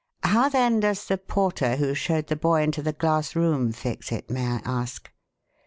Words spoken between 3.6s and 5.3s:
fix it, may I ask?"